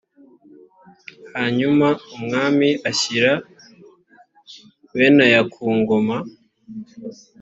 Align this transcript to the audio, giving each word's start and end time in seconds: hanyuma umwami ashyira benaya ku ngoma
hanyuma 1.35 1.87
umwami 2.15 2.69
ashyira 2.89 3.31
benaya 4.97 5.41
ku 5.53 5.63
ngoma 5.77 6.17